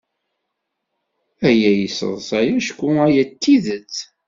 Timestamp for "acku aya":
2.59-3.23